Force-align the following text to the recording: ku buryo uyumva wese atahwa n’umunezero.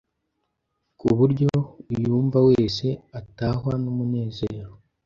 ku 0.99 1.07
buryo 1.17 1.51
uyumva 1.93 2.39
wese 2.49 2.87
atahwa 3.19 3.73
n’umunezero. 3.83 4.71